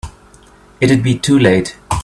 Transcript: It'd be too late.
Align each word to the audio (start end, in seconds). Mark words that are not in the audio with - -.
It'd 0.81 1.03
be 1.03 1.19
too 1.19 1.37
late. 1.37 1.77